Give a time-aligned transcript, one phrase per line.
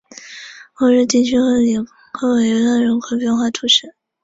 [0.79, 1.75] 欧日地区克里
[2.11, 3.95] 克维勒人口变化图示